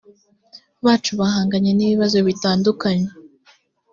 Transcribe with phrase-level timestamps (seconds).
[0.85, 3.09] bacu bahanganye n ibibazo bitandukanye